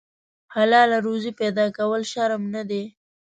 حلاله 0.55 0.97
روزي 1.05 1.31
پیدا 1.39 1.65
کول 1.77 2.01
شرم 2.11 2.43
نه 2.55 2.61
دی. 2.69 2.83